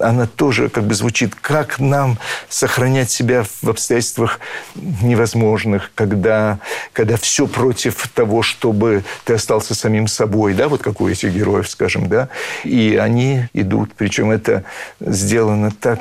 [0.00, 1.34] она тоже как бы звучит.
[1.34, 4.40] Как нам сохранять себя в обстоятельствах
[4.74, 6.58] невозможных, когда,
[6.92, 11.68] когда все против того, чтобы ты остался самим собой, да, вот как у этих героев,
[11.68, 12.28] скажем, да,
[12.64, 13.94] и они идут.
[13.96, 14.64] Причем это
[15.00, 16.00] сделано так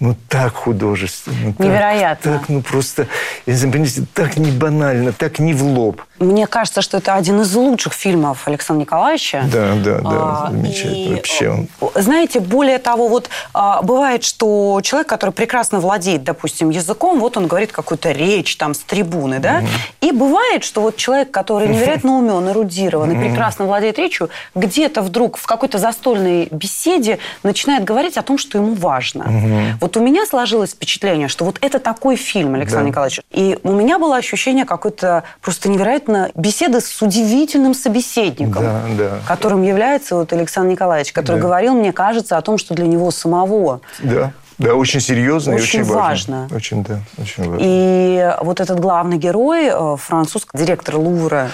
[0.00, 1.54] ну так художественно.
[1.58, 2.32] Невероятно.
[2.32, 3.06] Так, так ну просто,
[3.46, 6.02] я не знаю, так не банально, так не в лоб.
[6.20, 9.44] Мне кажется, что это один из лучших фильмов Александра Николаевича.
[9.52, 10.92] Да, да, да, а, замечательно.
[10.92, 11.68] И, Вообще он...
[11.96, 17.48] Знаете, более того, вот а, бывает, что человек, который прекрасно владеет, допустим, языком, вот он
[17.48, 19.66] говорит какую-то речь там с трибуны, да, угу.
[20.02, 25.36] и бывает, что вот человек, который невероятно умен, эрудирован и прекрасно владеет речью, где-то вдруг
[25.36, 29.24] в какой-то застольной беседе начинает говорить о том, что ему важно.
[29.24, 29.78] Угу.
[29.80, 32.88] Вот у меня сложилось впечатление, что вот это такой фильм, Александр да.
[32.90, 38.82] Николаевич, и у меня было ощущение какой-то просто невероятно обязательно беседы с удивительным собеседником, да,
[38.96, 39.18] да.
[39.26, 41.42] которым является вот Александр Николаевич, который да.
[41.42, 44.32] говорил, мне кажется, о том, что для него самого да.
[44.56, 46.42] Да, очень серьезно очень и очень важно.
[46.42, 46.56] важно.
[46.56, 47.58] Очень, да, очень важно.
[47.60, 51.50] И вот этот главный герой, э, французский директор Лувра,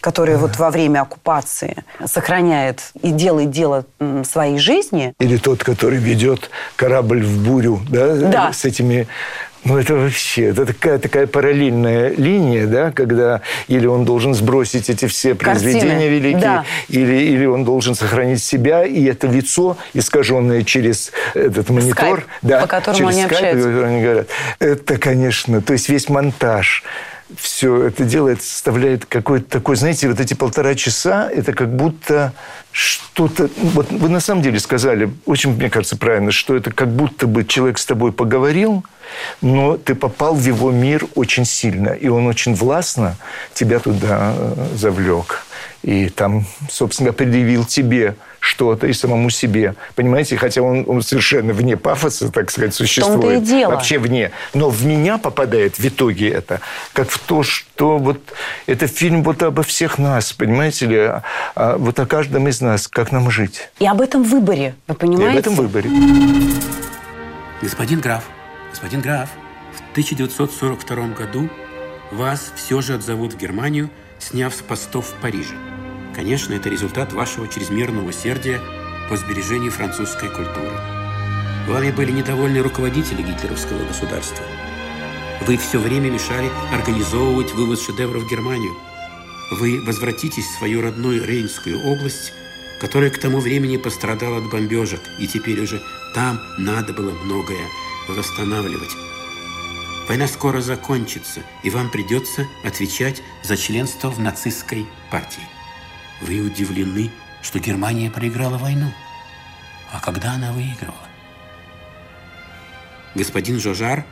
[0.00, 3.86] который вот во время оккупации сохраняет и делает дело
[4.22, 5.14] своей жизни.
[5.18, 8.52] Или тот, который ведет корабль в бурю, да, да.
[8.52, 9.08] с этими
[9.64, 15.06] ну, это вообще, это такая, такая параллельная линия, да, когда или он должен сбросить эти
[15.06, 16.08] все произведения Картины.
[16.08, 16.64] великие, да.
[16.88, 22.60] или, или он должен сохранить себя, и это лицо, искаженное через этот монитор, Skype, да,
[22.60, 23.86] по которому через они скайп, общаются.
[23.86, 24.28] они говорят.
[24.58, 26.84] Это, конечно, то есть весь монтаж,
[27.36, 32.32] все это делает, составляет какой-то такой, знаете, вот эти полтора часа, это как будто
[32.70, 33.48] что-то...
[33.56, 37.44] Вот вы на самом деле сказали, очень, мне кажется, правильно, что это как будто бы
[37.44, 38.84] человек с тобой поговорил,
[39.40, 43.16] но ты попал в его мир очень сильно, и он очень властно
[43.54, 45.44] тебя туда э, завлек.
[45.82, 49.74] И там, собственно, предъявил тебе что-то и самому себе.
[49.94, 50.36] Понимаете?
[50.36, 53.42] Хотя он, он совершенно вне пафоса, так сказать, существует.
[53.42, 53.70] И дело.
[53.70, 54.32] Вообще вне.
[54.52, 56.60] Но в меня попадает в итоге это,
[56.92, 58.20] как в то, что вот
[58.66, 60.98] это фильм вот обо всех нас, понимаете ли?
[60.98, 61.22] А,
[61.54, 63.70] а, вот о каждом из нас, как нам жить.
[63.78, 65.26] И об этом выборе, вы понимаете?
[65.26, 65.90] И об этом выборе.
[67.62, 68.24] Господин граф,
[68.70, 69.30] господин граф,
[69.72, 71.48] в 1942 году
[72.12, 75.54] вас все же отзовут в Германию, сняв с постов в Париже.
[76.14, 78.60] Конечно, это результат вашего чрезмерного усердия
[79.08, 80.70] по сбережению французской культуры.
[81.66, 84.44] Вами были недовольны руководители гитлеровского государства.
[85.46, 88.74] Вы все время мешали организовывать вывоз шедевров в Германию.
[89.50, 92.32] Вы возвратитесь в свою родную Рейнскую область,
[92.80, 95.82] которая к тому времени пострадала от бомбежек, и теперь уже
[96.14, 97.66] там надо было многое
[98.08, 98.90] восстанавливать.
[100.08, 105.42] Война скоро закончится, и вам придется отвечать за членство в нацистской партии.
[106.20, 107.10] Вы удивлены,
[107.42, 108.92] что Германия проиграла войну.
[109.92, 111.08] А когда она выигрывала?
[113.14, 114.04] Господин Жожар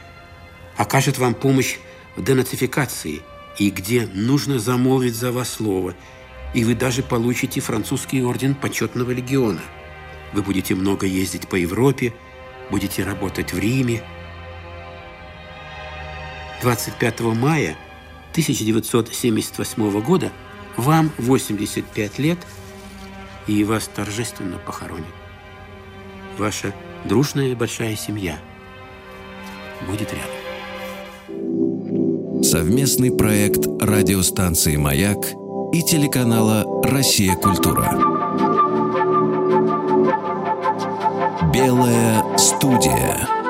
[0.77, 1.79] окажет вам помощь
[2.17, 3.23] в денацификации
[3.59, 5.95] и где нужно замолвить за вас слово,
[6.55, 9.61] и вы даже получите французский орден почетного легиона.
[10.33, 12.15] Вы будете много ездить по Европе,
[12.71, 14.03] будете работать в Риме.
[16.63, 17.77] 25 мая
[18.33, 20.31] 1978 года
[20.77, 22.39] вам 85 лет,
[23.47, 25.07] и вас торжественно похоронят.
[26.39, 26.73] Ваша
[27.05, 28.39] дружная большая семья
[29.87, 30.43] будет рядом.
[32.43, 35.19] Совместный проект радиостанции «Маяк»
[35.73, 37.35] и телеканала «Россия.
[37.37, 37.91] Культура».
[41.53, 43.42] Белая студия.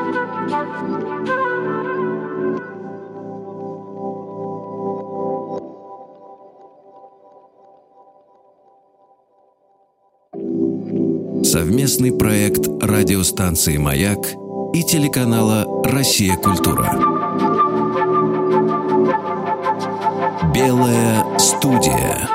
[11.83, 14.19] Совместный проект радиостанции «Маяк»
[14.73, 16.37] и телеканала «Россия.
[16.37, 16.85] Культура».
[20.55, 22.29] Белая студия.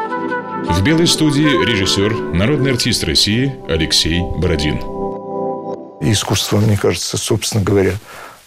[0.69, 4.79] В «Белой студии» режиссер, народный артист России Алексей Бородин.
[6.01, 7.93] Искусство, мне кажется, собственно говоря,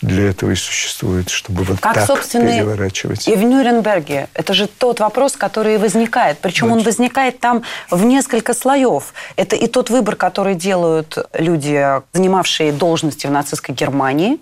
[0.03, 3.29] для этого и существует, чтобы вот как, так собственно, переворачивать.
[3.29, 4.29] И в Нюрнберге.
[4.35, 6.39] Это же тот вопрос, который возникает.
[6.39, 6.79] Причем Значит.
[6.79, 9.13] он возникает там в несколько слоев.
[9.37, 14.39] Это и тот выбор, который делают люди, занимавшие должности в нацистской Германии,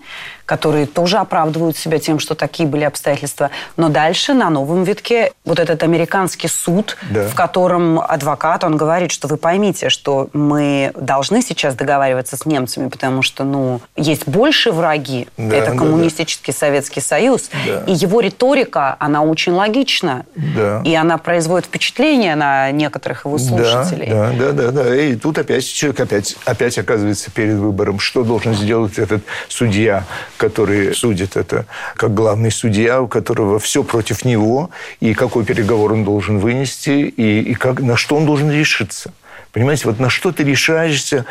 [0.48, 3.50] которые тоже оправдывают себя тем, что такие были обстоятельства.
[3.76, 7.28] Но дальше на новом витке вот этот американский суд, Да.
[7.28, 12.88] в котором адвокат, он говорит, что вы поймите, что мы должны сейчас договариваться с немцами,
[12.88, 15.28] потому что, ну, есть больше враги.
[15.36, 17.50] Да, Это да, коммунистический Советский Союз.
[17.66, 17.84] Да.
[17.86, 20.24] И его риторика, она очень логична.
[20.34, 20.80] Да.
[20.82, 24.08] И она производит впечатление на некоторых его слушателей.
[24.08, 24.96] Да, да, да, да, да.
[24.96, 30.04] И тут опять человек опять, опять оказывается перед выбором, что должен сделать этот судья,
[30.38, 31.66] который судит это,
[31.96, 34.70] как главный судья, у которого все против него,
[35.00, 39.12] и какой переговор он должен вынести, и, и как, на что он должен решиться.
[39.52, 41.24] Понимаете, вот на что ты решаешься.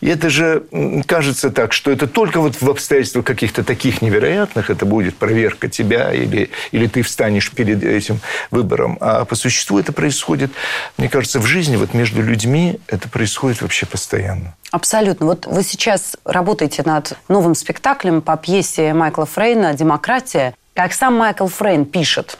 [0.00, 0.64] И это же
[1.06, 6.12] кажется так, что это только вот в обстоятельствах каких-то таких невероятных это будет проверка тебя
[6.12, 8.98] или, или ты встанешь перед этим выбором.
[9.00, 10.50] А по существу это происходит,
[10.98, 14.54] мне кажется, в жизни, вот между людьми это происходит вообще постоянно.
[14.70, 15.26] Абсолютно.
[15.26, 20.54] Вот вы сейчас работаете над новым спектаклем по пьесе Майкла Фрейна «Демократия».
[20.74, 22.38] Как сам Майкл Фрейн пишет,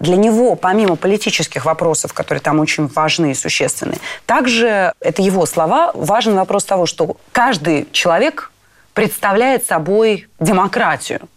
[0.00, 5.90] для него, помимо политических вопросов, которые там очень важны и существенны, также, это его слова,
[5.94, 8.50] важен вопрос того, что каждый человек
[8.94, 11.28] представляет собой демократию.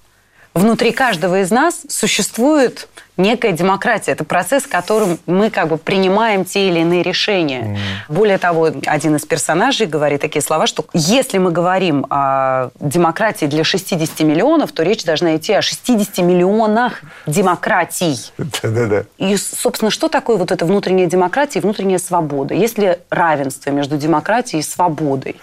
[0.59, 4.11] Внутри каждого из нас существует некая демократия.
[4.11, 7.79] Это процесс, которым мы как бы принимаем те или иные решения.
[8.09, 13.63] Более того, один из персонажей говорит такие слова, что если мы говорим о демократии для
[13.63, 18.17] 60 миллионов, то речь должна идти о 60 миллионах демократий.
[18.37, 19.05] Да-да-да.
[19.17, 22.53] И, собственно, что такое вот эта внутренняя демократия и внутренняя свобода?
[22.53, 25.37] Есть ли равенство между демократией и свободой?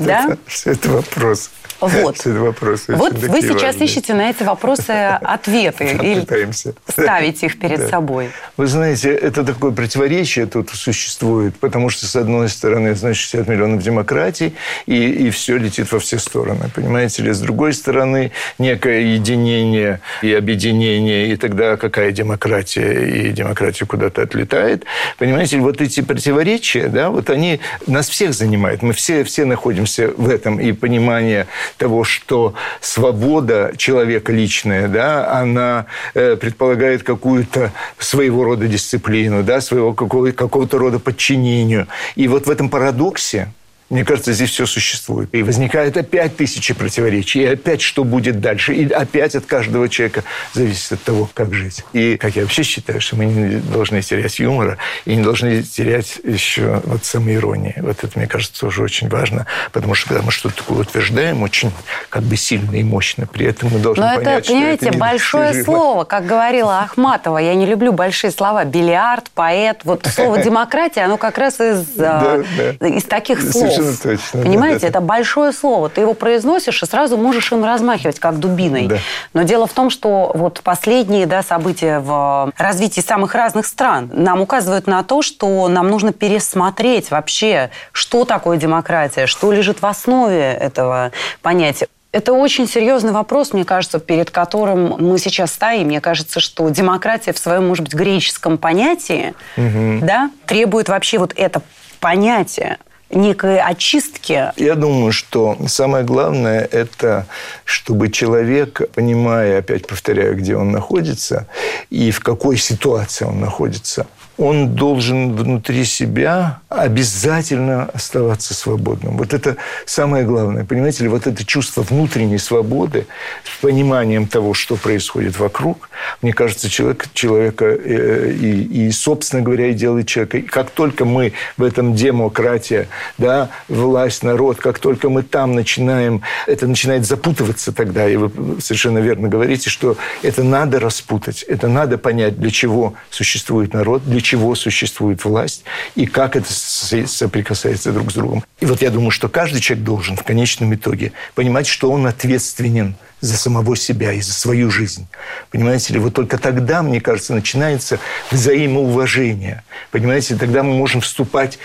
[0.00, 0.38] Да?
[0.46, 1.50] Все это вопрос.
[1.80, 2.16] Вот.
[2.18, 2.94] Все вопросы.
[2.94, 3.84] Вот вы сейчас важные.
[3.84, 6.74] ищете на эти вопросы ответы или Пытаемся.
[6.88, 7.88] ставите их перед Да.
[7.88, 8.30] собой.
[8.56, 13.82] Вы знаете, это такое противоречие тут существует, потому что, с одной стороны, значит, 60 миллионов
[13.82, 14.54] демократий,
[14.86, 17.32] и, и все летит во все стороны, понимаете ли?
[17.32, 24.84] С другой стороны, некое единение и объединение, и тогда какая демократия, и демократия куда-то отлетает.
[25.18, 28.82] Понимаете ли, вот эти противоречия, да, вот они нас всех занимают.
[28.82, 31.46] Мы все, все находимся в этом, и понимание
[31.76, 39.92] того, что свобода человека личная, да, она э, предполагает какую-то своего рода дисциплину, да, своего
[39.92, 41.86] какого- какого-то рода подчинению.
[42.14, 43.48] И вот в этом парадоксе
[43.88, 45.28] мне кажется, здесь все существует.
[45.32, 47.42] И возникает опять тысячи противоречий.
[47.42, 48.74] И опять что будет дальше.
[48.74, 50.24] И опять от каждого человека
[50.54, 51.84] зависит от того, как жить.
[51.92, 56.18] И, как я вообще считаю, что мы не должны терять юмора и не должны терять
[56.24, 57.76] еще вот самоиронии.
[57.78, 59.46] Вот это, мне кажется, тоже очень важно.
[59.70, 61.70] Потому что когда мы что-то такое утверждаем, очень
[62.08, 64.98] как бы сильно и мощно, при этом мы должны Но это, понять, что понимаете, это
[64.98, 65.78] большое недостижимо.
[65.78, 67.38] слово, как говорила Ахматова.
[67.38, 68.64] Я не люблю большие слова.
[68.64, 69.82] Бильярд, поэт.
[69.84, 72.42] Вот слово демократия, оно как раз из, а,
[72.80, 73.75] из таких слов.
[73.76, 74.88] Совершенно точно, да, Понимаете, да, да.
[74.88, 75.88] это большое слово.
[75.88, 78.86] Ты его произносишь и сразу можешь им размахивать, как дубиной.
[78.86, 78.98] Да.
[79.34, 84.40] Но дело в том, что вот последние да, события в развитии самых разных стран нам
[84.40, 90.40] указывают на то, что нам нужно пересмотреть вообще, что такое демократия, что лежит в основе
[90.40, 91.12] этого
[91.42, 91.88] понятия.
[92.16, 95.88] Это очень серьезный вопрос, мне кажется, перед которым мы сейчас стоим.
[95.88, 101.60] Мне кажется, что демократия в своем, может быть, греческом понятии да, требует вообще вот это
[102.00, 102.78] понятие
[103.10, 104.52] некой очистки?
[104.56, 107.26] Я думаю, что самое главное– это
[107.64, 111.46] чтобы человек, понимая, опять повторяю, где он находится
[111.90, 114.06] и в какой ситуации он находится,
[114.38, 119.16] он должен внутри себя обязательно оставаться свободным.
[119.16, 119.56] Вот это
[119.86, 120.64] самое главное.
[120.64, 123.06] Понимаете ли, вот это чувство внутренней свободы
[123.44, 125.88] с пониманием того, что происходит вокруг,
[126.20, 130.38] мне кажется, человек, человека э, и, и, собственно говоря, и делает человека.
[130.38, 136.22] И как только мы в этом демократия, да, власть, народ, как только мы там начинаем,
[136.46, 141.96] это начинает запутываться тогда, и вы совершенно верно говорите, что это надо распутать, это надо
[141.96, 145.62] понять, для чего существует народ, для чего существует власть,
[145.94, 148.44] и как это со- соприкасается друг с другом.
[148.60, 152.96] И вот я думаю, что каждый человек должен в конечном итоге понимать, что он ответственен
[153.20, 155.06] за самого себя и за свою жизнь.
[155.50, 157.98] Понимаете ли, вот только тогда, мне кажется, начинается
[158.30, 159.62] взаимоуважение.
[159.90, 161.58] Понимаете, тогда мы можем вступать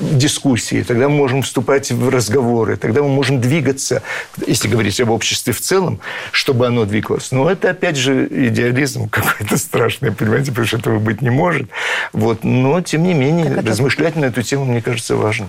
[0.00, 4.02] в дискуссии, тогда мы можем вступать в разговоры, тогда мы можем двигаться,
[4.46, 6.00] если говорить об обществе в целом,
[6.32, 7.32] чтобы оно двигалось.
[7.32, 11.68] Но это, опять же, идеализм какой-то страшный, понимаете, потому что этого быть не может.
[12.12, 12.44] Вот.
[12.44, 15.46] Но, тем не менее, это- размышлять на эту тему, мне кажется, важно.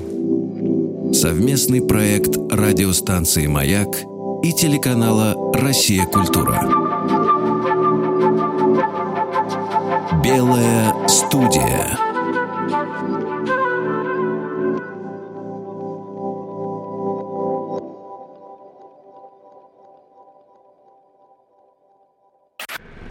[1.13, 3.95] Совместный проект радиостанции «Маяк»
[4.43, 6.05] и телеканала «Россия.
[6.05, 6.61] Культура».
[10.23, 11.97] Белая студия.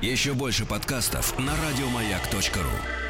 [0.02, 3.03] Еще больше подкастов на радиомаяк.ру.